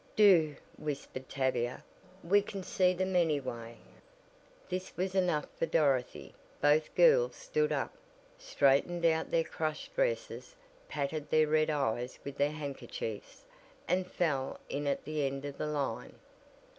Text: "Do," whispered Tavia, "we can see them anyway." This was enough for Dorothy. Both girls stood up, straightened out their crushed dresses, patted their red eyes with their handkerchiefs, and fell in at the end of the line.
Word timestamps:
"Do," 0.15 0.55
whispered 0.79 1.29
Tavia, 1.29 1.83
"we 2.23 2.41
can 2.41 2.63
see 2.63 2.91
them 2.91 3.15
anyway." 3.15 3.75
This 4.67 4.97
was 4.97 5.13
enough 5.13 5.45
for 5.59 5.67
Dorothy. 5.67 6.33
Both 6.59 6.95
girls 6.95 7.35
stood 7.35 7.71
up, 7.71 7.93
straightened 8.39 9.05
out 9.05 9.29
their 9.29 9.43
crushed 9.43 9.93
dresses, 9.93 10.55
patted 10.89 11.29
their 11.29 11.45
red 11.45 11.69
eyes 11.69 12.17
with 12.23 12.37
their 12.39 12.49
handkerchiefs, 12.49 13.45
and 13.87 14.09
fell 14.11 14.59
in 14.69 14.87
at 14.87 15.03
the 15.05 15.23
end 15.23 15.45
of 15.45 15.59
the 15.59 15.67
line. 15.67 16.15